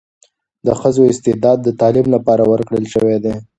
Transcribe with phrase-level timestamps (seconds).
[0.65, 3.33] د ښځو استعداد د تعلیم لپاره ورکړل شوی دی.